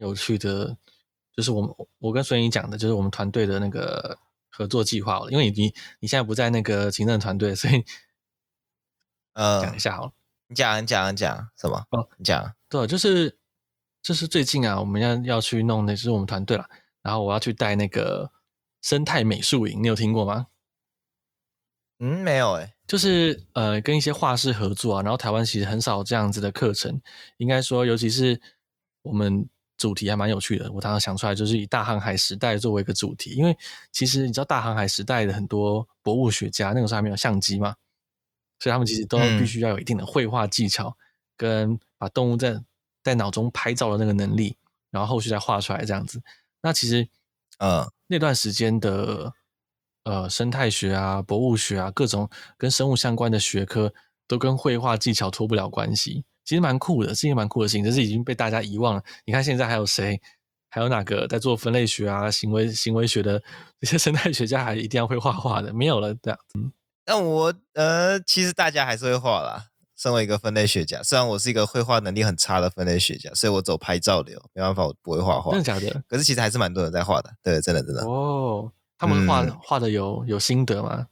[0.00, 0.76] 有趣的，
[1.36, 4.18] 就是我们我跟孙怡讲的，就是我们团队的那个
[4.50, 5.22] 合作计划。
[5.30, 7.84] 因为你你现在不在那个行政团队，所以
[9.34, 10.12] 呃， 讲一下好了。
[10.48, 11.86] 你讲，你讲，你讲什么？
[11.90, 12.52] 哦，你讲。
[12.68, 13.38] 对，就是
[14.02, 16.68] 就是最近啊，我们要要去弄的就是我们团队了，
[17.02, 18.32] 然后我要去带那个
[18.82, 20.48] 生态美术营，你有听过吗？
[21.98, 22.74] 嗯，没有诶、欸。
[22.86, 27.00] 就是呃，跟一些画室合作啊，然后台湾其实很少这样子的课程。
[27.36, 28.40] 应该说，尤其是
[29.02, 29.48] 我们
[29.80, 30.70] 主题还蛮有趣的。
[30.72, 33.56] 我当时想出来，就是以大航海时代作为一个主题，因为
[33.90, 37.74] 其实你知道大航海时代的很多博物学家，那个时候还没有相机嘛，
[38.58, 40.94] 所以他们其实都必须要有一定的绘画技巧，
[41.36, 42.62] 跟把动物在
[43.02, 44.56] 在脑中拍照的那个能力，
[44.90, 46.22] 然后后续再画出来这样子。
[46.62, 47.08] 那其实
[47.58, 49.32] 呃那段时间的。
[50.04, 53.92] 呃，生态学啊，博物学啊，各种跟生物相关的学科
[54.26, 56.24] 都跟绘画技巧脱不了关系。
[56.44, 59.02] 其实蛮酷的，是一个蛮酷的事情，只是已经被大家遗忘了。
[59.24, 60.20] 你看现在还有谁？
[60.68, 63.42] 还有哪个在做分类学啊、行为行为学的
[63.80, 65.72] 这些生态学家还一定要会画画的？
[65.72, 66.58] 没有了，这样子。
[67.06, 69.66] 那我呃，其实大家还是会画啦。
[69.96, 75.50] 身为一个分类学家，虽然我是一个绘画能力很差的分类学家，所以我走拍照流，没办法，我不会画画。
[75.50, 76.02] 真的假的？
[76.08, 77.30] 可是其实还是蛮多人在画的。
[77.42, 78.02] 对，真的真的。
[78.04, 78.72] 哦。
[78.96, 81.06] 他们画画的有有心得吗？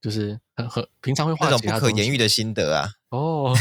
[0.00, 2.90] 就是很很平常会画那种不可言喻的心得啊。
[3.10, 3.54] 哦，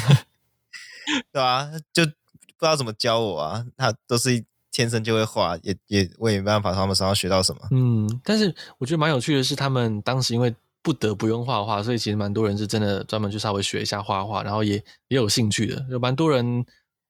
[1.32, 3.66] 对啊，就不知道怎么教我啊。
[3.78, 7.62] 他都是天生就会画，也也我也没办法从他们身上学到什么。
[7.72, 14.76] 嗯，但是我觉得蛮有趣的是，他们当时因为不得不用画画，所以其实蛮多人是真的专门去稍微学一下画画，然后也
[15.08, 15.86] 也有兴趣的。
[15.90, 16.66] 有蛮多人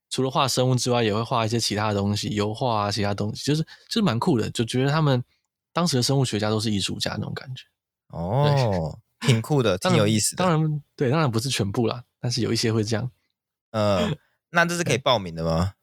[0.09, 5.23] 除了画生物之外，也会画一些其他的东西，油画啊，其他东西，就是就是蛮酷的，就觉得他们。
[5.75, 7.63] 当时的生物学家都是艺术家那种感觉
[8.09, 10.43] 哦，挺酷的， 挺有意思的。
[10.43, 13.09] 当然，对，当然不是全部啦，但是有一些会这样。
[13.73, 14.09] 呃，
[14.51, 15.73] 那这是可以报名的吗？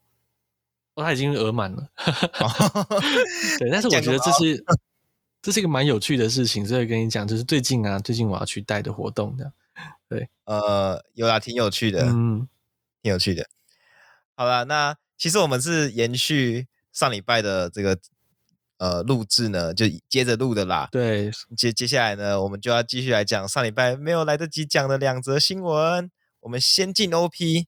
[0.94, 1.88] 哦，他已经额满了。
[3.58, 4.64] 对，但是我觉得这是
[5.42, 9.52] 这是一个蛮有趣的事情，所以跟你讲，就是最近啊，最近我要去带的活动这样。
[10.08, 12.48] 对，呃，有啦，挺有趣的，嗯，
[13.02, 13.46] 挺有趣的。
[14.34, 17.98] 好了，那其实我们是延续上礼拜的这个。
[18.80, 20.89] 呃，录制呢就接着录的啦。
[20.90, 26.11] 对，接接下来呢，我们就要继续来讲上礼拜没有来得及讲的两则新闻。
[26.40, 27.67] 我们先进 OP。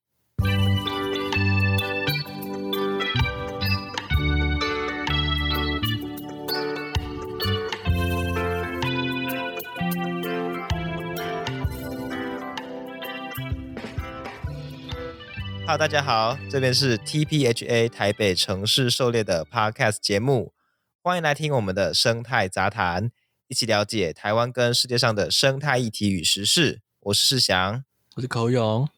[15.64, 20.52] Hello，大家好，这边是 TPHA 台北城市狩猎的 Podcast 节目。
[21.00, 23.12] 欢迎来听我们的生态杂谈，
[23.46, 26.82] 一起了解台湾跟世界上的生态议题与时事。
[27.02, 27.84] 我是世祥，
[28.16, 28.88] 我是口勇。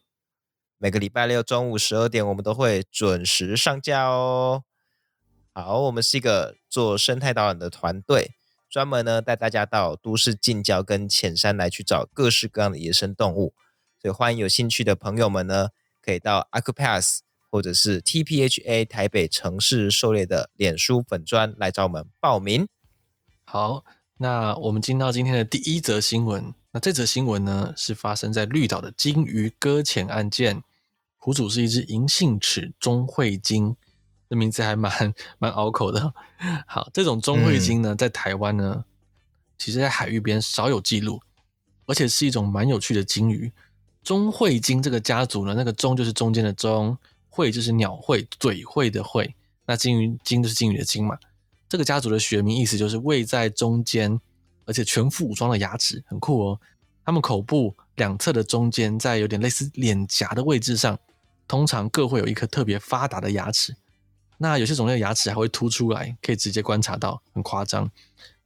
[0.79, 4.65] 每个礼拜六中午十二点，我们都会准时上架哦。
[5.53, 8.33] 好，我们是一个做生态导览的团队，
[8.71, 13.55] 专门呢带大家到都市近郊跟浅山来去找各式各样的野生动物。
[14.01, 15.69] 所以欢迎有兴趣的朋友们呢，
[16.05, 17.19] 可以到 Acupass。
[17.55, 22.67] 或者是 TPHA 台北城市狩猎的脸书粉砖来找我们报名。
[23.45, 23.85] 好，
[24.17, 26.53] 那我们进到今天的第一则新闻。
[26.73, 30.65] 那这则新闻呢，是发生在绿岛的鲸鱼搁浅案件，
[31.17, 33.77] 苦主是一只银杏齿中喙鲸，
[34.29, 36.13] 这名字还蛮蛮拗口的。
[36.67, 38.85] 好，这种中喙鲸呢，在台湾呢，
[39.57, 41.23] 其实在海域边少有记录，
[41.87, 43.53] 而且是一种蛮有趣的鲸鱼。
[44.05, 46.97] 中喙鲸这个家族呢，那个中就是中间的中。
[47.37, 49.35] 喙就是鸟喙，嘴喙的喙，
[49.67, 51.19] 那鲸鱼鲸就是鲸鱼的鲸嘛。
[51.69, 54.21] 这个家族的学名意思就是位在中间，
[54.67, 56.61] 而且全副武装的牙齿很酷哦。
[57.05, 60.97] 它们口部两侧的中间，在有点类似脸颊的位置上，
[61.49, 63.75] 通常各会有一颗特别发达的牙齿。
[64.39, 67.91] 那有些种类的牙齿还会凸出来，可以直接观察到，很夸张。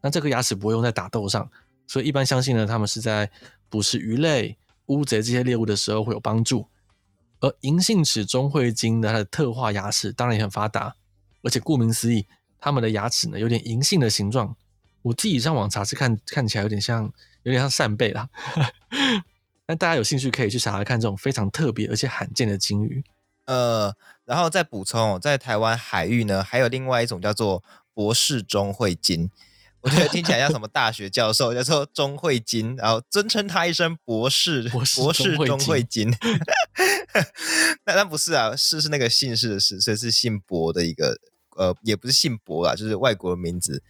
[0.01, 1.47] 那这颗牙齿不会用在打斗上，
[1.87, 3.31] 所以一般相信呢，它们是在
[3.69, 4.57] 捕食鱼类、
[4.89, 6.69] 乌贼这些猎物的时候会有帮助。
[7.41, 10.97] 而银杏齿中喙鲸呢它的特化牙齿当然也很发达，
[11.43, 12.27] 而且顾名思义，
[12.59, 14.57] 它们的牙齿呢有点银杏的形状。
[15.03, 17.05] 我自己上网查是看看起来有点像，
[17.45, 18.29] 有点像扇贝啦。
[19.69, 23.05] 那大家有兴趣可以去查查看这种非常特别而且罕见的鲸鱼。
[23.45, 23.95] 呃，
[24.25, 27.63] 然后再补充，在台湾海域呢，还有另外一种叫做
[27.95, 29.31] 博士中喙鲸。
[29.89, 36.15] 我觉得听起来像什么大学教授，叫做钟慧金，然后尊称他一声博士，博士中喙鲸。
[37.87, 41.19] 那那不是啊，是是那个姓氏的氏，所以是姓博的一个，
[41.57, 43.83] 呃，也不是姓博啊，就是外国的名字，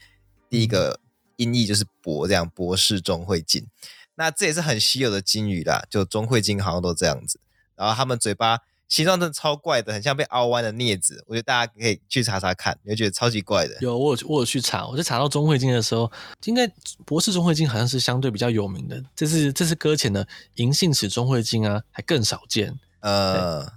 [0.48, 1.00] 第一个
[1.34, 3.66] 音译就是博，这样博士钟慧金。
[4.14, 7.40] 那这也是很稀有的金鱼啦，就钟慧金好像都这样子，
[7.74, 11.22] 然后他们嘴巴形状真的超怪的，很像被凹弯的镊子。
[11.26, 13.76] 我觉得大家可以去查查看，你会觉得超级怪的。
[13.80, 16.10] 有我有我有去查，我在查到钟会金的时候，
[16.46, 16.66] 应该
[17.04, 19.02] 博士钟会金好像是相对比较有名的。
[19.14, 22.78] 这是这是搁浅的银杏齿钟会金啊，还更少见。
[23.00, 23.70] 呃，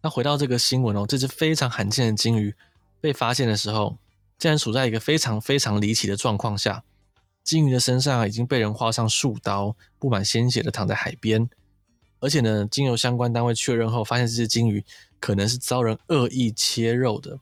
[0.00, 2.54] 那回到这个新闻哦，这只非常罕见的鲸鱼
[3.00, 3.98] 被发现的时候，
[4.38, 6.82] 竟然处在一个非常非常离奇的状况下。
[7.44, 11.46] 鲸鱼的身上已经被人划上数刀，布满鲜血的躺在海边。
[12.20, 14.82] 而且呢，经由相关单位确认后，发现这些鲸鱼
[15.20, 17.38] 可能是遭人恶意切肉的，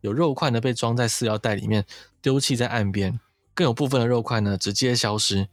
[0.00, 1.84] 有肉块呢被装在饲料袋里面
[2.20, 3.20] 丢弃在岸边，
[3.54, 5.48] 更有部分的肉块呢直接消失。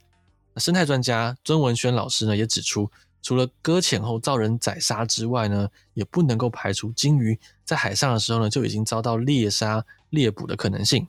[0.56, 2.90] 生态专家尊文轩老师呢也指出，
[3.22, 11.06] 除了搁浅后遭人宰杀之外呢，也不能够排除鲸鱼在海上的时候呢就已经遭到猎杀猎捕的可能性。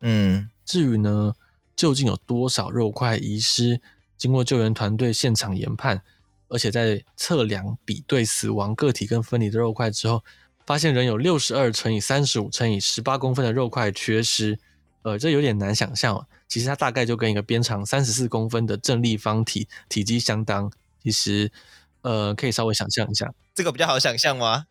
[0.00, 1.34] 嗯，至于呢，
[1.74, 3.80] 究竟有多少肉块遗失？
[4.18, 6.02] 经过救援团队现场研判。
[6.48, 10.22] 而且在测量比对死亡个体跟分离的肉块之后，
[10.66, 14.58] 发现仍有六十二乘以三十五乘以十八公分的肉块缺失。
[15.02, 16.26] 呃，这有点难想象哦。
[16.48, 20.72] 其实它大概就跟一个边长三十四公分的正立方体体积相当。
[21.02, 21.52] 其实，
[22.00, 23.30] 呃，可以稍微想象一下。
[23.54, 24.64] 这个比较好想象吗？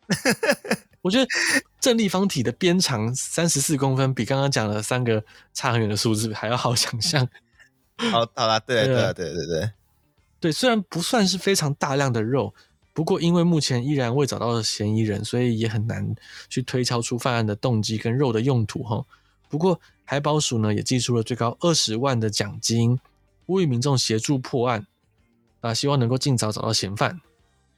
[1.02, 1.26] 我觉得
[1.78, 5.22] 正立方体的边长三十四公分，比刚刚讲的三个
[5.52, 7.28] 差很远的数字还要好想象。
[7.96, 9.70] 好，好啦，对 对对对对。
[10.44, 12.52] 对，虽然不算是非常大量的肉，
[12.92, 16.14] 不过因为目前依然未找到嫌疑人，所以也很难
[16.50, 19.02] 去推敲出犯案的动机跟肉的用途哈。
[19.48, 23.00] 不过海保署呢也寄出了最高二十万的奖金，
[23.46, 24.86] 呼吁民众协助破案
[25.62, 27.22] 啊，希望能够尽早找到嫌犯。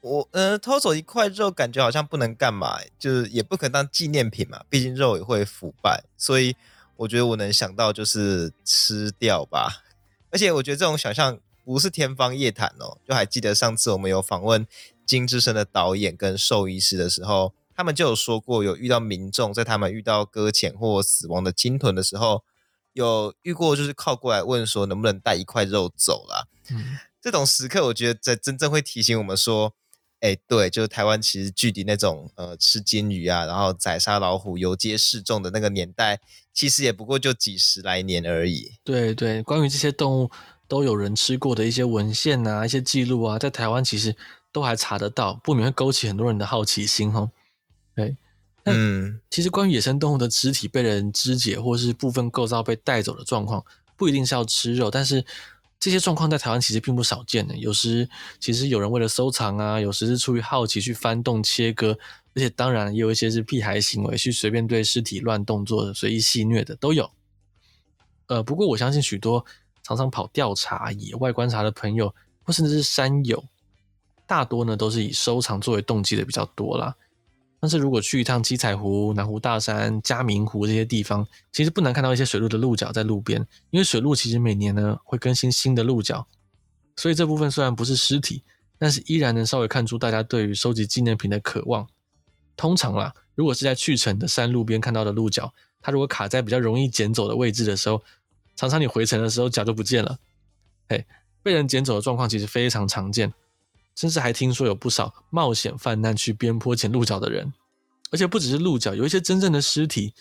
[0.00, 6.56] 我呃偷走一块肉，感觉好像不能干嘛，就是也不可能当纪念品嘛，毕竟肉也会腐败，所以
[6.96, 9.84] 我觉得我能想到就是吃掉吧。
[10.32, 11.38] 而且我觉得这种想象。
[11.66, 14.64] 不是天方夜谭哦，就还记得上次我们有访问
[15.04, 22.44] 《金志声》的导演跟兽医师的时候，他们就有说过，有遇到民众在他们遇到搁浅或死亡的鲸豚的时候，
[22.92, 26.46] 有遇过就是靠过来问说能不能带一块肉走啦。
[26.70, 29.74] 嗯，这种时刻，我觉得在真正会提醒我们说，
[30.20, 36.20] 哎，对，就是台湾其实距离那种呃吃鲸鱼啊，然后宰杀老虎游街示众的那个年代，
[36.54, 38.76] 其实也不过就几十来年而已。
[38.84, 40.30] 对对，关于这些动物。
[40.68, 44.16] 都有人吃过的一些文献啊，一些记录啊，在台湾其实
[44.52, 47.30] 都还查得到，不免会勾起很多人的好奇心哈。
[47.94, 48.16] 对，
[48.64, 53.64] 嗯，其实关于野生动物的肢体被人肢解，或是部分构造被带走的状况，
[53.96, 55.24] 不一定是要吃肉，但是
[55.78, 57.56] 这些状况在台湾其实并不少见的。
[57.56, 58.08] 有时
[58.40, 61.96] 其实有人为了收藏啊，有时是出于好奇去翻动切割，
[62.34, 67.10] 而且当然也有一些是屁孩行为，去随便对尸体乱动作的、随意戏虐的都有。
[68.26, 69.46] 呃，不过我相信许多。
[69.86, 72.12] 常常跑调查、野外观察的朋友，
[72.42, 73.44] 或甚至是山友，
[74.26, 76.92] 大多呢都是以收藏作为动机的比较多啦。
[77.60, 83.40] 但是如果去一趟七彩湖、南湖大山、嘉明湖这些地方，其实不难看到一些水路的鹿角在路边，
[83.70, 86.26] 因为水路其实每年呢会更新新的鹿角，
[86.96, 88.42] 所以这部分虽然不是尸体，
[88.78, 91.86] 但是依然能稍微看出大家对于收集纪念品的渴望。
[92.56, 98.02] 通常啦，如果是在去程的山路边看到的鹿角，它如果卡在比较容易捡走的位置的时候，
[98.56, 100.18] 常常你回程的时候脚就不见了，
[100.88, 101.06] 嘿，
[101.42, 103.32] 被人捡走的状况其实非常常见，
[103.94, 107.52] 甚至还听说有不少冒险犯难去边坡捡鹿角的人，
[108.10, 110.14] 而且不只是鹿角，有一些真正的尸体，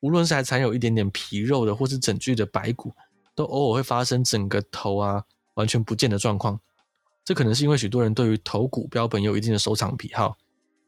[0.00, 2.94] 无论是还残有一点点皮肉的，或是整具的白骨，
[3.34, 5.22] 都偶尔会发生整个头啊
[5.54, 6.58] 完全不见的状况。
[7.24, 10.36] 这可能是因为许多人对于头骨标本有一定的收藏癖好。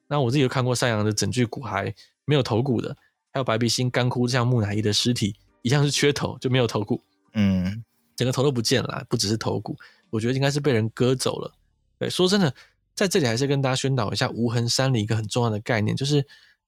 [0.08, 1.94] 那我自己有看过山羊的整具骨骸
[2.24, 2.96] 没有头骨的，
[3.30, 5.36] 还有白鼻心干枯像木乃伊的尸体。
[5.64, 7.00] 一样是缺头，就没有头骨，
[7.32, 7.82] 嗯，
[8.14, 9.74] 整个头都不见了，不只是头骨，
[10.10, 11.50] 我觉得应该是被人割走了。
[11.98, 12.54] 对，说真的，
[12.94, 16.16] 在这里还是跟大家宣导一下无痕山林一个很重要的概念，就是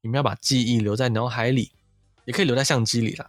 [0.00, 1.72] 你们要把记忆留在脑海里，
[2.24, 3.28] 也可以留在相机里啦。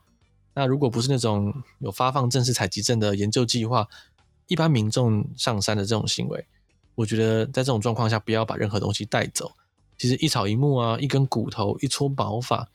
[0.53, 3.85] 那如果不是那种有发放正式采集证的研究计划，
[4.47, 6.47] 一般民众上山的这种行为，
[6.95, 9.51] 我觉得在这种状况下，不要把任何东西带走。
[9.97, 12.69] 其实一草一木啊，一根骨头，一撮毛发。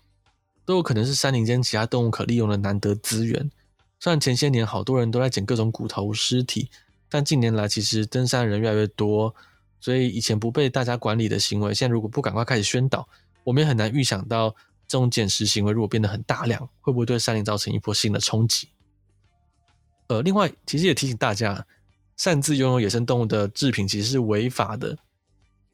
[0.64, 3.50] 都有可能是山林间其他动物可利用的难得资源。
[3.98, 6.70] 虽然前些年好多人都在捡各种骨头尸体，
[7.08, 9.34] 但近年来其实登山人越来越多，
[9.80, 13.08] 所以以前不被大家管理的行为，现在如果不赶快开始宣导，
[13.44, 14.50] 我们也很难预想到
[14.88, 18.68] 这种捡拾行为如果变得很大量，会不会对山林造成一波新的冲击？
[20.08, 21.64] 呃，另外其实也提醒大家，
[22.16, 24.98] 擅自拥有野生动物的制品其实是违法的。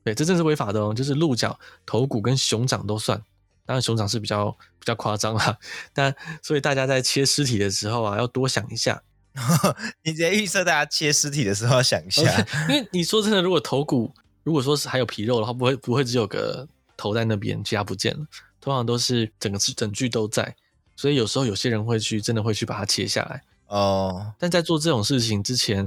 [0.04, 3.20] 对，这真是违法的哦，就是鹿角、头骨跟熊掌都算。
[3.68, 5.58] 当然，熊掌是比较比较夸张啦，
[5.92, 9.02] 但所以大家在切尸体的时候啊，要多想一下。
[10.02, 12.22] 你直接预测大家切尸体的时候要想一下，
[12.66, 14.10] 因为你说真的，如果头骨
[14.42, 18.26] 如如果说是还有皮肉的话，不会不会只有个头在那边，其他不见了。
[18.62, 20.56] 通常都是整个整具都在，
[20.96, 24.32] 所以有时候有些人会去真的会去把它切下来哦。
[24.38, 25.86] 但在做这种事情之前，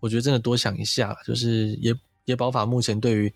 [0.00, 1.94] 我觉得真的多想一下，就是野
[2.24, 3.34] 野保法目前对于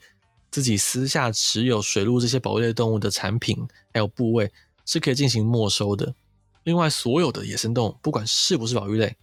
[0.52, 4.52] 自己私下持有水鹿这些保育类动物的产品还有部位
[4.86, 6.14] 是可以进行没收的。
[6.62, 9.16] 另外，所有的野生动物，不管是不是保育类，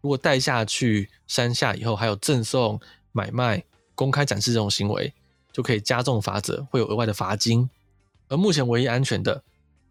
[0.00, 2.80] 如果带下去山下以后，还有赠送、
[3.12, 3.62] 买卖。
[3.96, 5.14] 公开展示这种行为，
[5.52, 7.70] 就可以加重罚则，会有额外的罚金。
[8.26, 9.40] 而目前唯一安全的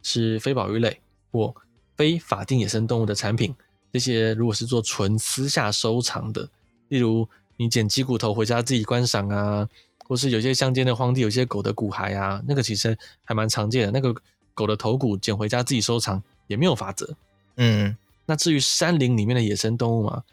[0.02, 1.00] 是非保育类
[1.32, 1.56] 或
[1.96, 3.56] 非法定野生动物的产品。
[3.94, 6.50] 这些如果是做纯私下收藏的，
[6.90, 7.26] 例如
[7.56, 9.70] 你捡鸡骨头回家自己观赏啊，
[10.08, 13.92] 或是有些乡间的荒地，有些狗的骨骸啊，那个其实还蛮常见的。
[13.92, 14.14] 那个
[14.54, 17.16] 狗的头骨捡回家自己收藏也没有法则。
[17.58, 17.96] 嗯，
[18.26, 20.24] 那至于山林里面的野生动物嘛，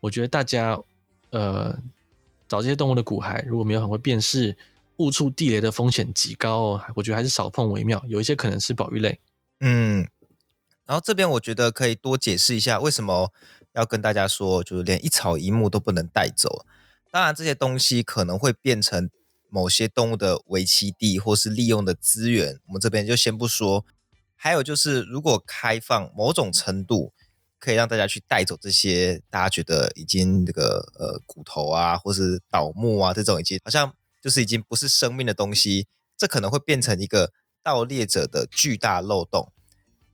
[0.00, 0.80] 我觉得大家
[1.30, 1.78] 呃。
[2.50, 4.56] 找这些动物的骨骸，如果没有很会辨识，
[4.96, 6.84] 误触地雷的风险极高哦。
[6.96, 8.04] 我觉得还是少碰为妙。
[8.08, 9.20] 有一些可能是保育类，
[9.60, 10.04] 嗯。
[10.84, 13.32] 然后这边我觉得可以多解释一下，为什么
[13.74, 16.66] 要跟大家说，就是连一草一木都不能带走。
[17.10, 19.10] 当然，这些东西可能会变成
[19.48, 22.60] 某些动物的围栖地，或是利用的资源。
[22.66, 23.84] 我们这边就先不说。
[24.36, 27.12] 还有就是，如果开放某种程度。
[27.62, 35.86] 可以让大家去带走这些大家觉得已经这个呃骨头啊，或是倒木啊这种已经好像就是已经不是生命的东西，
[36.16, 39.52] 这可能会变成一个盗猎者的巨大漏洞。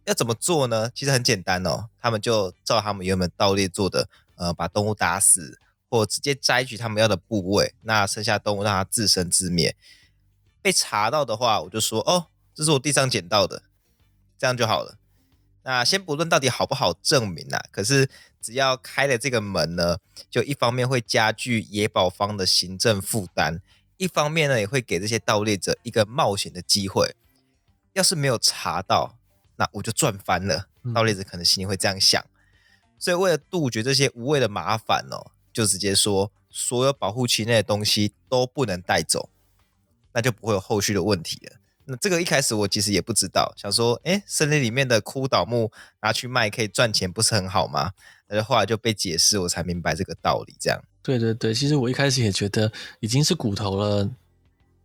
[0.06, 0.90] 要怎么做呢？
[0.92, 9.76] 其实很简单哦，他们就照他们原本盗猎做的，呃，把动物打死，或直接摘取他们要的部位，那剩下动物让它自生自灭。
[10.62, 13.62] 被查到的话，我就说哦，这是我地上捡到的，
[14.37, 14.99] 这样就好了。
[15.62, 18.09] 那先不论到底好不好证明啊，可是
[18.40, 19.99] 只要开了这个门呢，
[20.31, 23.61] 就一方面会加剧野保方的行政负担，
[23.97, 27.16] 一方面呢也会给这些盗猎者一个冒险的机会。
[27.95, 29.19] 要是没有查到，
[29.57, 30.69] 那我就赚翻了。
[30.95, 32.25] 盗猎者可能心里会这样想，
[32.99, 39.30] 所以为了杜绝这些无谓的麻烦哦，就直接说所有保护期内的东西都不能带走，
[40.12, 41.52] 那就不会有后续的问题了。
[41.86, 45.72] 那这个一开始我其实也不知道，想说，哎，森林里面的枯倒木
[46.02, 47.92] 拿去卖可以赚钱，不是很好吗？
[48.28, 50.54] 但是后来就被解释，我才明白这个道理。
[50.60, 52.70] 这样，对对对，其实我一开始也觉得
[53.00, 54.10] 已经是骨头了，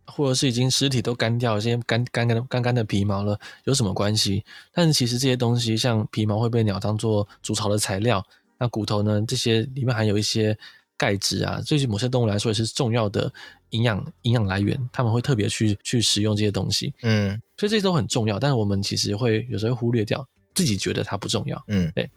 [0.06, 4.42] 或者是已经尸体都干掉，这些干干干干干的皮毛了，有什么关系？
[4.72, 8.24] 但是其实这些东西，像皮毛会被鸟当做筑巢的材料，
[8.62, 10.56] 那骨头呢，这些里面含有一些。
[10.94, 13.32] 钙质啊，对于某些动物来说也是重要的
[13.70, 18.38] 营养营养来源，他们会特别去去使用这些东西，嗯，所以这些都很重要。
[18.38, 22.08] 但是我们其实会有时候会忽略掉，自己觉得它不重要，嗯，对。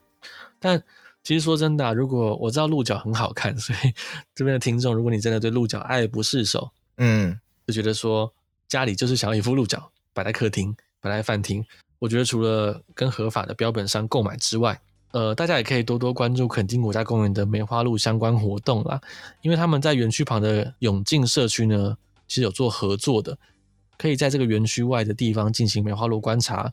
[0.59, 0.79] 但
[1.23, 3.91] 其实说真的啊，如果我知道鹿角很好看，所以
[4.35, 7.35] 这边的听众，如果你真的对鹿角爱不释手，嗯，
[7.65, 8.31] 就觉得说
[8.67, 11.65] 家里就是想要一副鹿角摆在客厅、摆在饭厅，
[11.97, 14.79] 我觉得除了跟合法的标本商购买之外，
[15.15, 18.99] 呃，大家也可以多多关注垦丁国家公园的梅花鹿相关活动啦，
[19.41, 23.37] 因为他们在园区旁的永靖社区呢，其实有做合作的，
[23.97, 26.69] 可以在这个园区外的地方进行梅花鹿观察，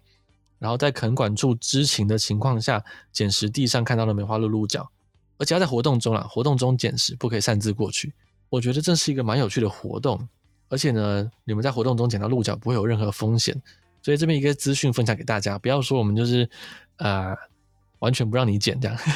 [0.59, 4.91] 然后在垦管处知情的情况下捡拾地上看到的梅花鹿鹿角，
[5.39, 8.13] 而且要在活动中啊，活动中捡拾，不可以擅自过去。
[8.49, 10.29] 我觉得这是一个蛮有趣的活动，
[10.69, 13.55] 而且呢，你们在活动中捡到鹿角不会有任何风险，
[14.03, 16.51] 所以这边一个资讯分享给大家，不要说我们就是
[16.97, 17.29] 啊。
[17.29, 17.37] 呃
[18.03, 18.99] 完全不让你剪这样，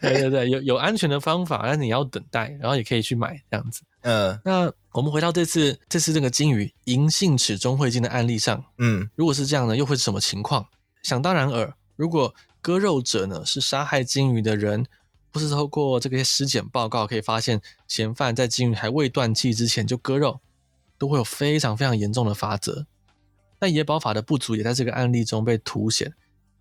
[0.00, 3.82] 对对对，有有安全的方法，但是你要等待，然后也可以去买这样子。
[4.00, 10.66] 嗯，那我们回到这次这次这个金鱼银杏齿中喙鲸的案例上，嗯，如果是这样呢，又会是什么情况？
[11.02, 14.86] 想当然耳，如果割肉者呢是杀害金鱼的人，
[15.30, 20.40] 或是透过这个尸检报告可以发现嫌犯在金鱼还未断气之前就割肉，
[20.96, 22.86] 都会有非常非常严重的罚则。
[23.58, 26.12] 但野保法的不足也在这个案例中被凸显，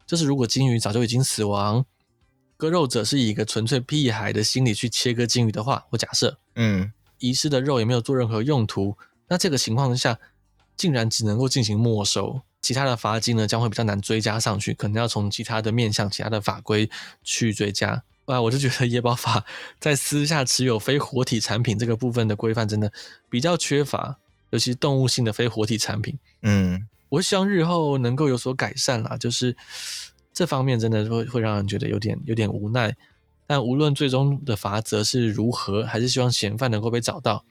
[0.05, 1.85] 就是如果鲸鱼早就已经死亡，
[2.55, 8.97] 割肉者是以一个纯粹屁孩的心理去切割鲸鱼的话，我假设，嗯，遗失的肉也没有做任何用途，
[9.27, 10.19] 那这个情况下，
[10.77, 16.89] 竟然只能够进行没收，其他的罚金呢将会比较难追加上去，可能要从其他的面向、其他的法规
[17.23, 18.03] 去追加。
[18.25, 19.43] 啊，我就觉得野保法
[19.81, 22.89] 在私下持有非活体产品这个部分的规范真的
[23.29, 24.17] 比较缺乏，
[24.53, 26.88] 尤其是动物性的非活体产品，嗯。
[27.10, 29.55] 我希望日后能够有所改善啦，就是
[30.33, 32.95] 这方面真的会会让人觉得有点有点无奈。
[33.45, 37.45] 但无论最终的罚则是如何，还是希望嫌犯能够被找到，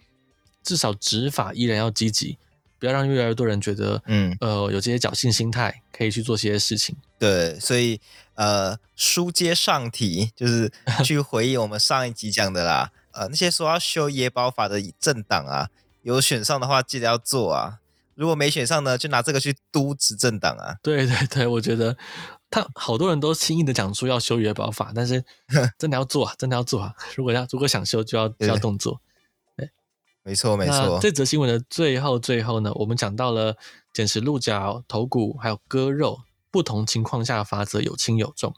[0.64, 2.38] 至少执法依然要积极，
[2.80, 6.96] 不要让越来越多人觉得，嗯，呃，有这些侥幸心态可以去做些事情。
[7.16, 8.00] 对，所以
[8.34, 10.72] 呃，书接上题，就是
[11.04, 12.90] 去回忆我们上一集讲的啦。
[13.12, 15.68] 呃，那些说要修野保法的政党啊，
[16.02, 17.80] 有选上的话记得要做啊，
[18.14, 20.76] 如果没选上呢，就拿这个去督执政党啊。
[20.82, 21.96] 对对对，我觉得
[22.50, 25.24] 他好多人都轻易的讲出要修约保法，但是
[25.78, 26.94] 真的要做啊，真的要做啊。
[27.16, 29.00] 如果要如果想修，就要就要动作。
[29.56, 29.70] 对，
[30.22, 30.98] 没错没错。
[31.00, 33.56] 这则新闻的最后最后呢，我们讲到了
[33.92, 38.54] 捡拾鹿角、头骨还有割肉，不同情况下的罚则有轻有重。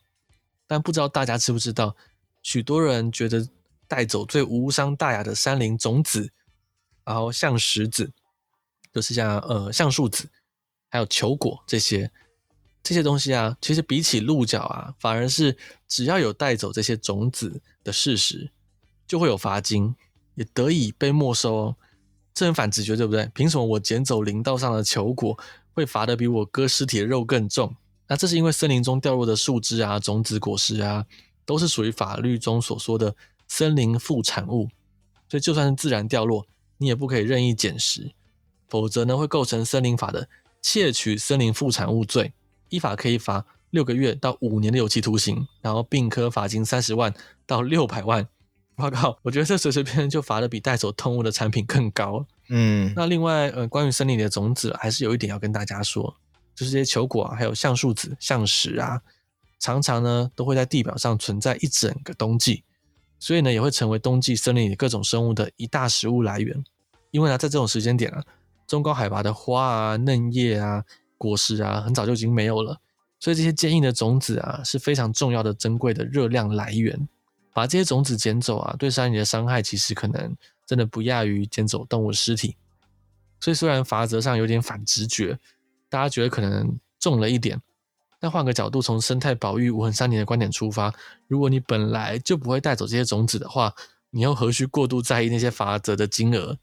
[0.67, 1.95] 但不知道大家知不知道，
[2.43, 3.47] 许多人觉得
[3.87, 6.33] 带走最无伤大雅的山林种子，
[7.05, 8.13] 然后橡石子，
[8.93, 10.29] 就是像呃橡树子，
[10.89, 12.11] 还有球果这些
[12.83, 15.57] 这些东西啊，其实比起鹿角啊，反而是
[15.87, 18.51] 只要有带走这些种子的事实，
[19.07, 19.95] 就会有罚金，
[20.35, 21.77] 也得以被没收哦。
[22.33, 23.31] 这很反直觉，对不对？
[23.35, 25.39] 凭什么我捡走林道上的球果，
[25.73, 27.77] 会罚得比我割尸体的肉更重？
[28.09, 31.07] 那这是因为森林中掉落的树枝啊、种子、果实啊，
[31.47, 33.15] 都是属于法律中所说的
[33.47, 34.69] 森林副产物，
[35.29, 36.47] 所以就算是自然掉落，
[36.85, 38.13] 你也不可以任意捡拾，
[38.69, 40.29] 否则呢会构成森林法的
[40.61, 42.33] 窃取森林副产物罪，
[42.69, 47.13] 依法可以罚六个月到五年的有期徒刑，然后并科罚金三十万
[47.47, 48.29] 到六百万。
[48.77, 52.27] 我靠，我觉得这随随便便就罚的比带走动物的产品更高。
[52.49, 56.15] 嗯，那另外呃，关于森林里的种子，还是有一点要跟大家说。
[56.57, 59.01] 就是这些球果啊，还有橡树子、橡石啊，
[59.59, 62.63] 常常呢都会在地表上存在一整个冬季，
[63.19, 66.65] 所以呢也会成为冬季森林里各种生物的一大食物来源。
[67.15, 68.21] 因为呢，在这种时间点啊，
[68.67, 70.83] 中高海拔的花啊、嫩叶啊、
[71.17, 72.77] 果实啊，很早就已经没有了，
[73.21, 77.09] 所以这些坚硬的种子啊是非常重要的、珍贵的热量来源。
[77.53, 82.57] 把这些种子捡走啊，对山林的伤害其实可能真的不亚于捡走动物尸体。
[83.39, 85.39] 所以虽然法则上有点反直觉。
[85.91, 87.61] 大家觉得可能重了一点，
[88.19, 90.93] 但换个角度，从生态保育无痕山林的观点出发，
[91.29, 93.73] 如果你本来就不会带走这些种子的话，
[94.11, 96.59] 你又何须过度在意那些法则的金额，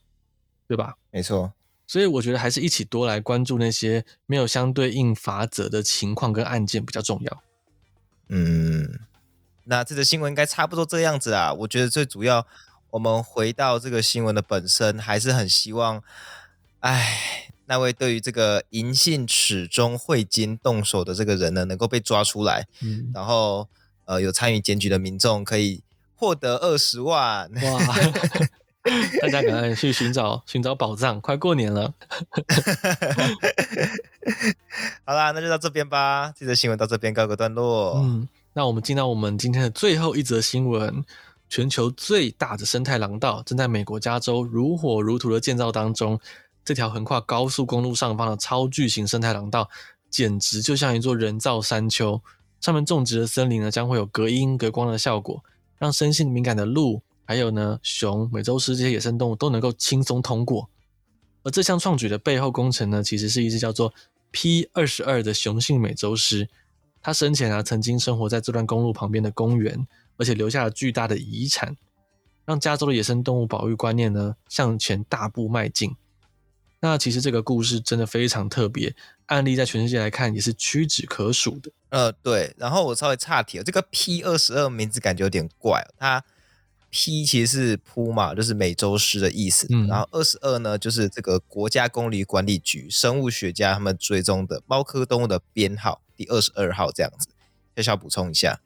[0.71, 0.95] 对吧？
[1.11, 1.51] 没错，
[1.85, 7.43] 所以我觉得还是一起多来关注那些没有相对应法则的情况跟案件比较重要。
[8.29, 9.01] 嗯，
[9.65, 11.53] 那这个新闻应该差不多这样子啊。
[11.53, 12.47] 我觉得最主要，
[12.91, 16.01] 我们回到这个新闻的本身，还是很希望，
[16.79, 17.47] 哎。
[17.67, 23.69] 那位对于这个银杏齿中汇金动手的这个人呢，能够被抓出来，嗯、然后
[24.03, 25.81] 呃，有参与检举的民众可以
[26.13, 27.49] 获得二十万。
[27.49, 27.79] 哇！
[29.21, 31.93] 大家赶快去寻找寻找宝藏，快过年了。
[35.05, 36.33] 好啦，那就到这边吧。
[36.37, 37.93] 这则新闻到这边告个段落。
[37.97, 41.03] 嗯，那我们进到我们今天的最后一则新闻：
[41.49, 46.19] 全球最大的生态廊道正在美国加州如火如荼的建造当中。
[46.63, 49.67] 这条横跨高速公路上方的超巨型生态廊道，
[50.11, 52.21] 简直就像一座人造山丘。
[52.59, 55.43] 上面种植的森林呢，将会有隔音隔光的效果，
[55.79, 60.69] 让生性敏感的鹿，还有呢熊、美洲狮这些野生动物都能够轻松通过。
[61.43, 63.93] 而这项创举的背后工程呢，其实是一只叫做
[64.31, 66.49] P 二十二的雄性美洲狮。
[67.01, 71.77] 它生前啊曾经生活在这段公路旁边的公园，而且留下了巨大的遗产，
[72.43, 75.95] 让加州的野生动物保育观念呢向前大步迈进。
[76.81, 78.93] 那其实这个故事真的非常特别，
[79.27, 81.71] 案例在全世界来看也是屈指可数的。
[81.91, 82.53] 呃，对。
[82.57, 86.23] 然后我稍微岔题了，这个 P 二十二名字感觉有点怪，它
[86.91, 89.65] P 其实是 Puma，就是美洲狮的意思。
[89.71, 89.87] 嗯。
[89.87, 97.29] 然后二十二呢，就是这个国家公理管理局生物学家他们追踪的猫科动物的编号，第二十二号这样子。
[97.77, 98.59] 小小补充一下，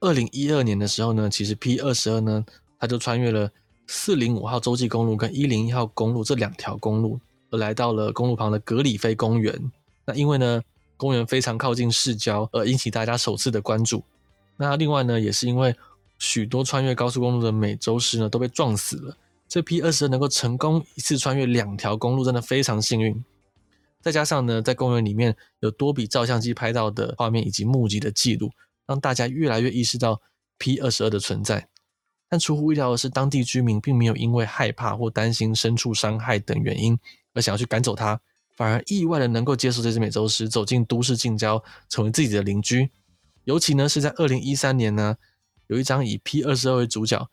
[0.00, 2.44] 二零一二年的时候呢，其实 P 二十二呢，
[2.78, 3.50] 它就穿越了
[3.86, 7.20] 四零五号洲际公路跟一零一号公路这两条公路。
[7.52, 9.70] 而来到了公路旁的格里菲公园，
[10.04, 10.60] 那因为呢，
[10.96, 14.02] 公园非常靠近市郊，而引起大家首次的关注。
[14.56, 15.76] 那另外呢，也是因为
[16.18, 19.16] 许多穿越高速公路的美洲狮呢都被撞死了，
[19.48, 23.24] 这 P 二十二能够成功一次穿越两条公路，真的非常幸运。
[24.00, 28.50] 再加上呢，在公园里面有多笔照相机拍到的画面以及目击的记录，
[28.86, 30.20] 让大家越来越意识到
[30.58, 31.68] P 二十二的存在。
[32.28, 36.98] 但出乎意料的是，当地居民并没有因为害怕或担心牲畜伤害等原因。
[37.34, 38.20] 而想要去赶走它，
[38.56, 42.90] 反而意外的能够接受这只美洲狮走进都市近郊，成为自己的邻居。
[43.44, 45.16] 尤其呢是在二零一三年呢，
[45.68, 47.28] 有一张以 P 二十二为主角，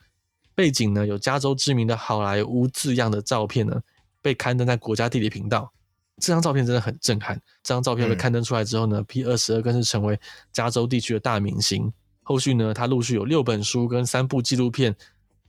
[0.55, 3.81] 背景呢有加州知名的好莱坞字样的照片呢，
[4.21, 5.71] 被刊登在国家地理频道。
[6.19, 7.35] 这张照片真的很震撼。
[7.63, 10.19] 这张照片被刊登出来之后呢，嗯，P 二十二更是成为
[10.51, 11.91] 加州地区的大明星。
[12.21, 14.95] 后续呢，他陆续有六本书跟三部纪录片，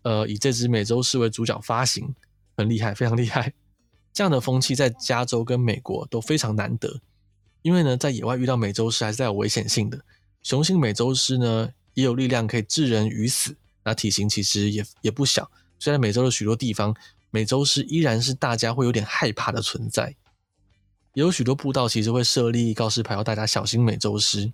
[0.02, 2.14] 呃，以这只美洲狮为主角发行，
[2.56, 3.52] 很厉害，非常厉害。
[4.12, 7.00] 这样的风气在加州跟美国都非常难得，
[7.62, 10.00] 因为呢，在野外遇到美洲狮还是带有危险性的。
[10.42, 16.94] 雄性美洲狮呢，也有力量可以置人于死，那体型其实也也不小，虽然美洲的许多地方，
[17.30, 20.14] 美洲狮依然是大家会有点害怕的存在。
[21.14, 24.52] 也有许多步道其实会设立告示牌，要大家小心美洲狮。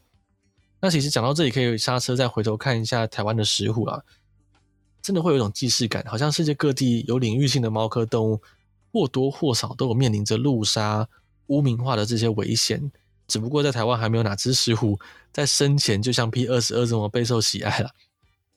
[0.81, 4.03] 那其实讲到这里，可以刹车，再回头看一下台湾的石虎啊，
[5.03, 8.43] 真的会有一种既视感，好像世界各地有领域性的猫科动物，
[8.93, 11.09] 或多或少都有面临着路杀、
[11.47, 12.91] 污名化的这些危险。
[13.31, 14.99] 只不过在台湾还没有哪只石虎
[15.33, 17.91] 在生前就像 P 二十二这么备受喜爱了。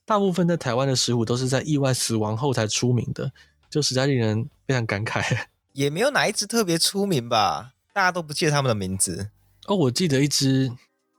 [0.05, 3.31] 大部分在台湾的石虎都是在意外死亡后才出名的，
[3.69, 5.45] 就实在令人非常感慨。
[5.71, 9.29] 也没有哪一只特别出名吧，大家都不记得他们的名字。
[9.67, 10.69] 哦，我记得一只，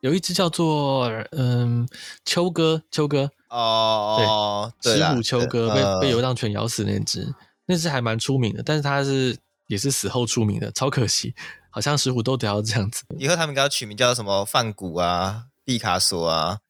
[0.01, 1.89] 有一只叫做嗯
[2.25, 9.35] 秋哥，秋哥哦，对，石虎秋哥被、呃、被游荡犬咬死那只，那只还蛮出名的，但是它是
[9.69, 11.35] 也是死后出名的，超可惜。
[11.75, 16.61] 好像石虎都得要这样子， 以后他们给它取名叫什么梵谷啊、毕卡索啊，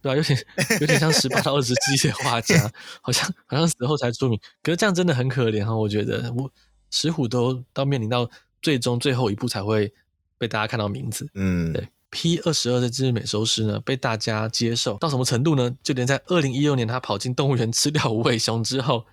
[0.00, 0.38] 对啊，有点
[0.80, 2.70] 有点像十八到二十世纪的画家，
[3.02, 6.48] 好像好像死后才出名，可是这样真的很可怜哈，我觉得我
[6.92, 8.30] 石虎都到面临到
[8.62, 9.92] 最终最后一步才会
[10.38, 15.74] 被大家看到名字，嗯，对，P 二十二的这只美洲狮呢，被大家接受到什么程度呢？
[15.82, 19.04] 就连在二零一六年它跑进动物园吃掉无尾熊之后，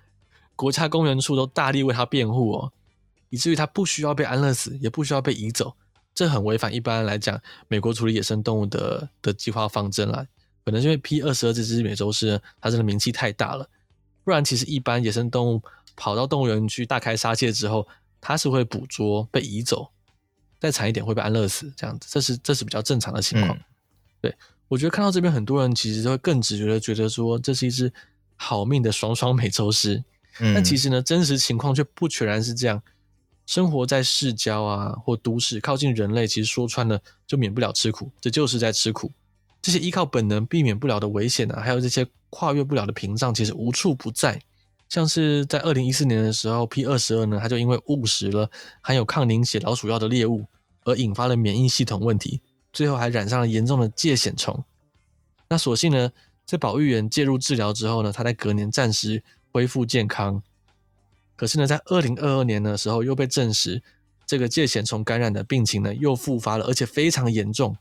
[0.54, 2.72] 国家公园处都大力为它辩护哦。
[3.36, 5.76] 以至于它不需要被安乐死，也不需要被移走，
[6.14, 10.26] 这很违反一般来讲美国处理野生动物的的计划方针啦。
[10.64, 13.68] 可能是因为 P 二十二这只美洲狮，它真的名气太大了。
[14.24, 15.62] 不然，其实一般野生动物
[15.94, 17.86] 跑到动物园去大开杀戒之后，
[18.22, 19.90] 它是会捕捉、被移走，
[20.58, 23.54] 再惨一点会被安乐死，这样子，这是这是比较正常的情况。
[23.54, 23.60] 嗯、
[24.22, 24.34] 对，
[24.66, 27.92] 我觉得看到这边很多人其实就会更直觉的觉得说，这是一只
[28.34, 30.02] 好命的双双美洲狮。
[30.40, 32.82] 嗯、但其实呢，真实情况却不全然是这样。
[33.46, 39.10] 生活在市郊啊，或都市，靠近人类，其实说穿了就免不了吃苦，这就是在吃苦。
[39.62, 44.40] 这些依靠本能避免不了的危险啊，还有这些跨越不了的屏障，其实无处不在。
[44.88, 48.48] 像是在二零一四年的时候，P 二十二呢，它就因为误食了
[48.80, 50.44] 含有抗凝血老鼠药的猎物，
[50.84, 52.40] 而引发了免疫系统问题，
[52.72, 54.64] 最后还染上了严重的疥癬虫。
[55.48, 56.12] 那所幸呢，
[56.44, 60.42] 在保育员介入治疗之后呢，它在隔年暂时恢复健康。
[61.36, 63.82] 可是呢，在二零二二年的时候，又被证实
[64.26, 67.76] 这个疥癬虫感染的病情呢又复发了，而且非常严重。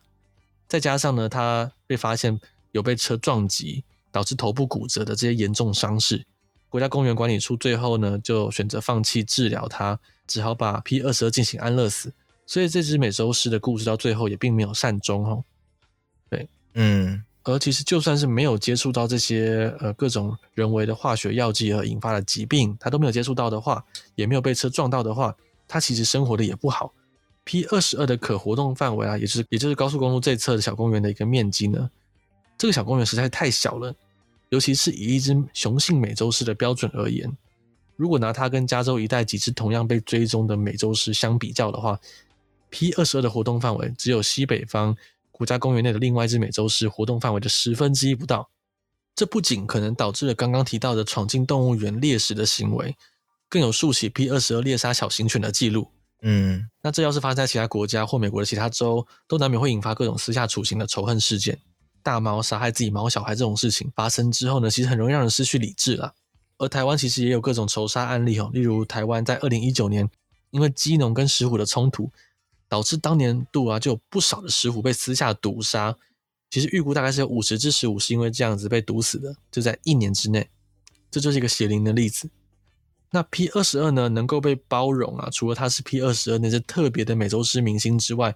[0.67, 2.39] 再加上呢，他被发现
[2.71, 6.25] 有被车撞击，导致头部骨折的这些严重伤势。
[6.69, 12.13] 国家公园管理处最后呢就选择放弃治疗他，只好把 P 二十二进行安乐死。
[12.45, 15.43] 所以这只美洲狮的故事到最后也并没有善终哦。
[16.29, 17.24] 对，嗯。
[17.45, 25.35] 而其实，就算是没有接触到这些呃各种人为的化学药剂而引发的疾病，他都没有接触到的话，也没有被车撞到的话，
[25.67, 26.91] 他其实生活的也不好。
[27.43, 31.87] P 二十二的可活动范围啊，也就是也就是高速公路这侧的小公园的一个面积呢，
[32.57, 33.93] 这个小公园实在太小了，
[34.49, 37.31] 尤其是以一只雄性美洲狮的标准而言，
[37.95, 41.99] 如果拿它跟加州一带几只同样被追踪的美洲狮相比较的话
[42.71, 44.97] ，P 二十二的活动范围只有西北方。
[45.35, 48.49] 国家公园内的另外一只美洲狮活动范围的十分之一不到，
[49.13, 52.95] 这不仅可能导致了刚刚提到的闯进动物园猎食的行为，
[53.49, 55.89] 更有数起 P 二十二猎杀小型犬的记录。
[56.21, 61.59] 嗯，那这要是发生在其他国家或美国的其他州，都难免会引发各种私下处刑的仇恨事件。
[62.01, 66.13] 大猫杀害自己毛小孩这种事情发生之后呢，其实很容易让人失去理智了。
[66.57, 70.09] 而台湾其实也有各种仇杀案例哦，例如台湾在二零一九年
[70.51, 72.09] 因为鸡农跟石虎的冲突。
[72.67, 75.95] 导致当年度啊，就有不少的石虎被私下毒杀。
[76.49, 80.49] 其实预估大概是有五十只石虎是因为这样子被毒死的，就在一年之内。
[81.11, 82.29] 这就是一个血淋的例子。
[83.11, 88.35] 那 P 二十二呢，能够被包容啊，除了它是 P 二十二那只特别的美洲狮明星之外，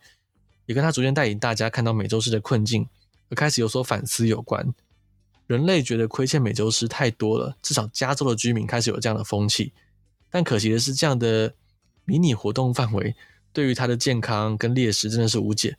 [0.65, 2.87] 也跟它逐渐带领大家看到美洲狮的困境，
[3.29, 4.73] 而开始有所反思有关。
[5.47, 9.73] 人类觉得亏欠美洲狮太多了，至少加州的居民开始有这样的风气。
[10.29, 11.53] 但可惜的是，这样的
[12.05, 13.15] 迷你活动范围。
[13.51, 15.77] 对于他的健康跟猎食真的是无解。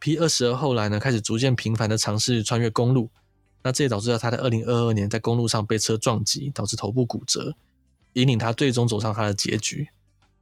[0.00, 3.10] P 二十二后来呢，开始逐渐频繁的尝试穿越公路，
[3.62, 7.54] 那这也导致了他在二零二二年在公路上被车撞击，导致头部骨折，
[8.12, 9.88] 引领他最终走上他的结局。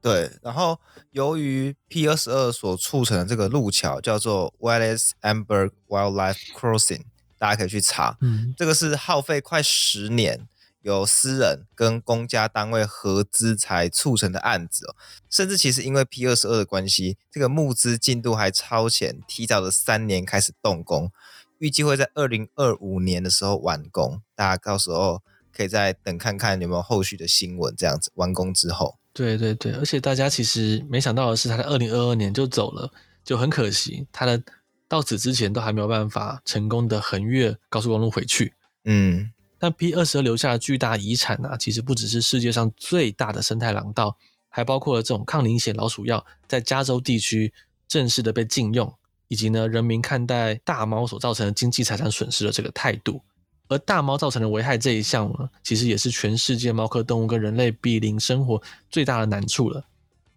[0.03, 0.79] 对，然后
[1.11, 7.05] 由于 P 二十二所促成的这个路桥叫做 Wallis-Amberg Wildlife Crossing，
[7.39, 10.47] 大家可以去查，嗯，这个是耗费快十年。
[10.87, 14.95] 由私人跟公家单位合资才促成的案子哦，
[15.29, 21.11] 甚至其实因为 P 二十二的关系，这个募资进度还超前，提早了三年开始动工，
[21.59, 24.23] 预计会在二零二五年的时候完工。
[24.37, 25.23] 大家到时候
[25.53, 28.97] 可以再等看看有没有后续的新闻，这样子完工之后。
[29.13, 32.93] 对对对，而且大家其实没想到的是，他在二零二二年就走了，
[33.25, 34.41] 就很可惜，他的
[34.87, 38.55] 到此之前都还没有办法成功的横越高速公路回去。
[38.85, 39.33] 嗯。
[39.59, 44.17] 但 P 二十二留下的巨大遗产啊，其实不只是世界上最大的生态廊道，
[44.49, 47.53] 还包括了这种抗凝血老鼠药在加州地区
[47.89, 48.93] 正式的被禁用，
[49.29, 53.23] 以及呢人民看待大猫所造成的经济财产损失的这个态度。
[53.69, 59.85] 而大猫造成的危害这一项呢，其实也是全世界猫科动物跟人类比邻生活最大的难处了。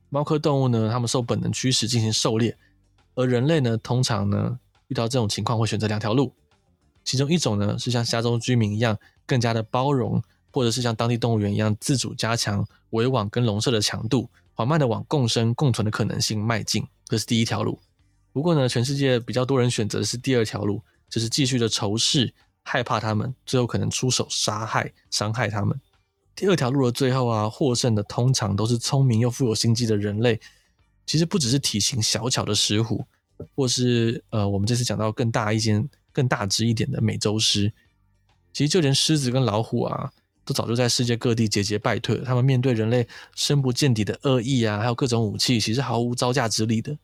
[0.09, 2.57] 猫科动物呢，它们受本能驱使进行狩猎，
[3.13, 6.33] 而人类呢，通常呢遇到这种情况会选择两条路。
[7.09, 8.95] 其中一种呢，是像加州居民一样
[9.25, 10.21] 更加的包容，
[10.53, 17.79] 或者是像当地动物园一样自主加强围网跟笼舍的强度，缓慢的往共生共存的可能性迈进，这是第一条路。
[18.31, 25.81] 不过呢，全世界比较多人选择的是第二条路，就是继续的仇视、害怕他们，最后可能出手杀害、伤害他们。
[26.35, 30.39] 第二条路的最后啊，获胜的通常都是聪明又富有心机的人类。
[31.07, 33.03] 其实不只是体型小巧的石虎，
[33.55, 35.89] 或是呃，我们这次讲到更大一间。
[36.19, 37.71] 更大只一点的美洲狮，
[38.51, 40.11] 其实就连狮子跟老虎啊，
[40.43, 42.25] 都早就在世界各地节节败退了。
[42.25, 46.97] 他们面对人类深不见底的恶意啊，还有各种武器，其实毫无招架之力的。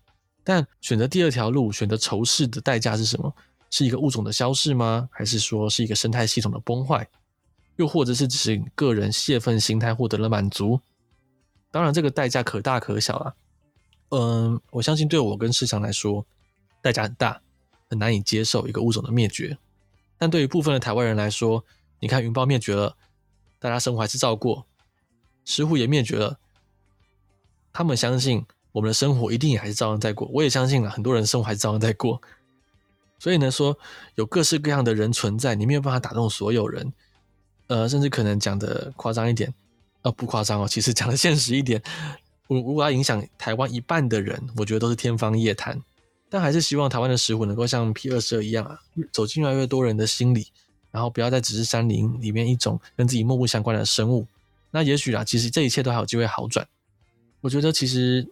[0.44, 3.34] 但选择第二条路，选择仇视的代价是什么？
[3.72, 5.08] 是一个物种的消逝吗？
[5.14, 7.08] 还是说是一个生态系统的崩坏？
[7.78, 10.82] 又或者是只是个人泄愤心态获得了满足？
[11.72, 13.34] 当然，这个代价可大可小啊。
[14.10, 16.26] 嗯，我相信对我跟市场来说，
[16.82, 17.42] 代价很大。
[17.98, 19.58] 难以接受一个物种的灭绝，
[20.18, 21.64] 但对于部分的台湾人来说，
[22.00, 22.96] 你看云豹灭绝了，
[23.60, 24.66] 大家生活还是照过；
[25.44, 26.38] 石虎也灭绝了，
[27.74, 30.30] 他们相信我们的生活一定也还是照样在过。
[30.34, 32.22] 我也相信了，很多人生活还是照样在过。
[33.18, 33.78] 所以呢，说
[34.16, 36.94] 有各式各样的人存在，你没有办法打动所有人。
[37.68, 39.52] 呃，甚至可能讲的夸张一点，
[40.04, 41.82] 呃，不夸张哦，其实讲的现实一点，
[42.48, 45.82] 如果要影响台湾一半的人，我觉得都是天方夜谭。
[46.30, 48.80] 但还是希望台湾的石虎能够像 P 二十二一样啊，
[49.12, 50.48] 走进越来越多人的心里，
[50.92, 54.26] 然后不要再只是山林里面一种跟自己漠不相关的生物。
[54.72, 56.68] 那也许啊，其实这一切都还有机会好转。
[57.42, 58.28] 我觉得其实，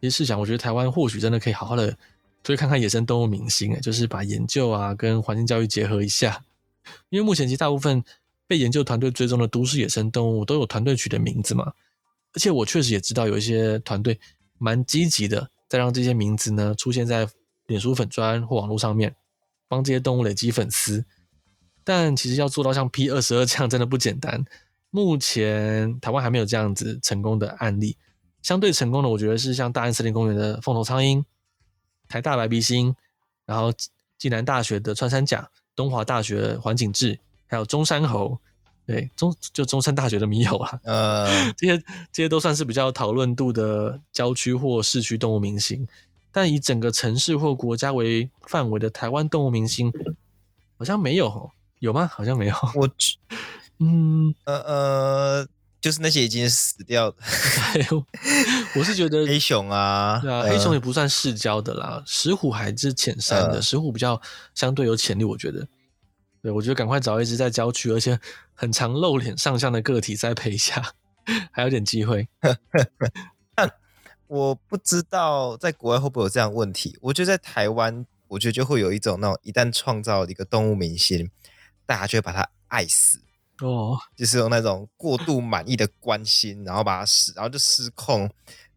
[0.00, 1.96] 其实试想，我觉得台湾或许真的可以好好的
[2.42, 6.42] 去看看野生动物明星，就是把研究啊跟环境教育结合一下。
[7.10, 8.02] 因为目前其实大部分
[8.46, 11.72] 被研究团队追踪的都市野生动物都有团队取的名字嘛，
[12.32, 14.18] 而且我确实也知道有一些团队
[14.58, 15.50] 蛮积极的。
[15.68, 17.28] 再让这些名字呢出现在
[17.66, 19.14] 脸书粉砖或网络上面，
[19.68, 21.04] 帮这些动物累积粉丝。
[21.84, 24.44] 但其实要做到像 P 二十二这样真的不简单。
[24.90, 27.96] 目前台湾还没有这样子成功的案例。
[28.42, 31.24] 相对成功的，我觉得是像大安森林公园的凤头苍鹰、
[32.08, 32.94] 台大白鼻星，
[33.44, 33.72] 然后
[34.18, 38.38] 暨南大学的穿山甲、东华大学环景志，还有中山猴。
[38.86, 41.26] 对，中就中山大学的迷友啊，呃，
[41.58, 41.76] 这些
[42.12, 45.86] 这些都算是比较讨论度的郊区或市区动物明星，
[46.30, 49.92] 但以整个城市或国家为范围的台湾动物明星，
[50.78, 52.06] 好像没有，有吗？
[52.06, 52.54] 好像没有。
[52.76, 52.88] 我，
[53.80, 55.48] 嗯，呃呃，
[55.80, 57.16] 就是那些已经死掉的。
[58.76, 64.20] 我是觉得黑熊啊，对啊，呃、黑熊也不算市郊的啦，石虎还是浅山的，呃、石虎比较
[64.54, 65.66] 相对有潜力，我觉得。
[66.42, 68.18] 对，我觉得赶快找一只在郊区，而且
[68.54, 70.94] 很常露脸上相的个体栽培一下，
[71.50, 72.28] 还有点机会。
[73.54, 73.68] 但
[74.28, 76.96] 我不知道在国外会不会有这样问题。
[77.00, 81.28] 我觉得在台湾，我觉得就会有一种那种，一旦创造一个动物明星，
[81.84, 83.18] 大家就会把它爱死
[83.60, 88.30] 哦，就是用那种过度满意的关心，然后把它失，然后就失控，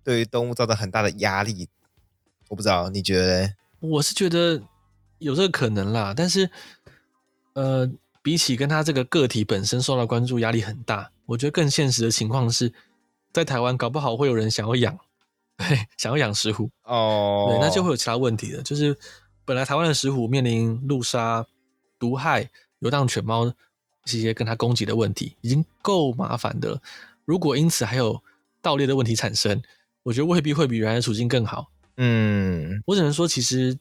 [0.04, 1.70] 对于动物造成很大的压力。
[2.48, 3.54] 我不知道你觉得？
[3.80, 4.60] 我是觉得
[5.20, 6.50] 有这个可能啦，但是。
[7.60, 7.92] 呃，
[8.22, 12.72] 比起跟他这个个体本身受到关注压力很大，我觉得更现实的情况是，
[13.34, 14.98] 在台湾搞不好会有人想要养，
[15.58, 18.64] 对， 想要养石虎哦，对，那就会有其他问题了。
[18.64, 18.98] 就是
[19.44, 21.46] 本来台湾的石虎面临路杀、
[22.00, 23.54] 毒害、游荡犬猫
[24.06, 26.82] 这些跟它攻击的问题，已经够麻烦的了。
[27.26, 28.24] 如果因此还有
[28.62, 29.62] 盗猎的问题产生，
[30.04, 31.68] 我觉得未必会比原来的处境更好。
[31.98, 33.78] 嗯，我只能说，其实。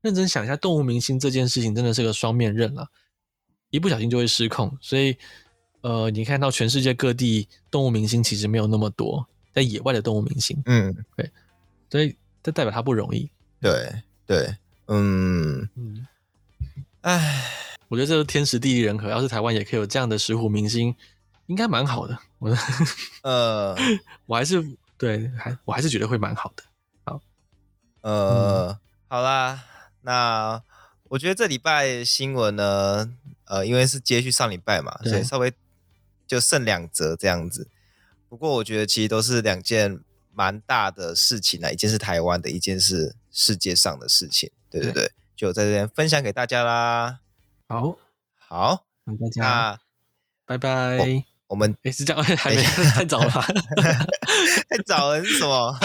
[0.00, 2.88] 认真想一下，动物明星这件事情真的是个双面刃了，
[3.72, 4.70] 一不小心就会失控。
[4.80, 5.16] 所以，
[5.80, 11.28] 呃，你看到全世界各地动物明星其实没有那么多，在野外的动物明星，嗯，对，
[11.90, 13.28] 所以这代表他不容易。
[13.60, 13.92] 对
[14.26, 14.56] 对，
[14.86, 16.06] 嗯嗯，
[17.00, 17.44] 哎，
[17.88, 19.08] 我觉得这是天时地利人和。
[19.08, 20.94] 要是台湾也可以有这样的石虎明星，
[21.46, 22.18] 应该蛮好的。
[22.38, 22.56] 我
[23.22, 23.76] 呃，
[24.26, 24.64] 我还是
[24.98, 26.62] 对，还我还是觉得会蛮好的。
[27.04, 27.20] 好，
[28.02, 29.64] 呃，嗯、好啦。
[30.04, 30.60] 那
[31.04, 33.08] 我觉得这礼拜新闻呢，
[33.46, 35.52] 呃，因为是接续上礼拜嘛，所以稍微
[36.26, 37.68] 就剩两则这样子。
[38.28, 40.00] 不过我觉得其实都是两件
[40.32, 44.50] 蛮大的事情呢，一件是台湾的，一件是世界上的事情。
[44.70, 47.20] 对对对，对就在这边分享给大家啦。
[47.68, 47.96] 好，
[48.38, 48.84] 好，
[49.36, 49.78] 那
[50.46, 51.24] 拜拜。
[51.48, 52.62] 我们哎，是这样，还没
[52.96, 55.78] 太早了，太早了是什么？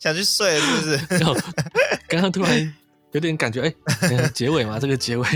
[0.00, 1.28] 想去睡了是不是？
[2.08, 2.74] 刚刚突然
[3.12, 5.26] 有点感觉，哎， 结尾嘛，这个结尾，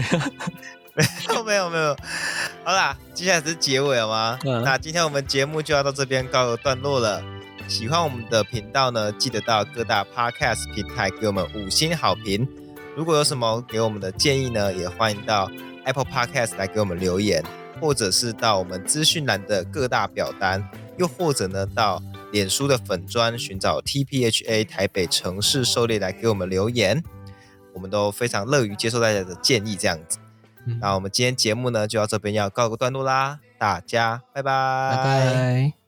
[0.96, 1.96] 没有没有没有。
[2.64, 4.38] 好啦，接下来是结尾了吗？
[4.44, 7.22] 嗯、那今天我们节目就要到这边告个段落了。
[7.66, 12.46] 喜欢我们的频道呢，记得到各大 Podcast 平台给我们五星好评。
[12.96, 15.50] 如果有什么给我们的建议呢，也欢迎到
[15.85, 17.44] Apple Podcast 来给我们留言。
[17.80, 27.02] 或者是到我们资讯栏的各大表单，又或者呢到脸书的粉砖寻找 TPHA 台北城市狩猎来给我们留言，
[27.74, 30.18] 我们都非常乐于接受大家的建议，这样子。
[30.66, 34.96] 嗯、那我们今天节目呢就到这边要告个段落啦，大家拜拜。
[34.96, 35.84] 拜拜。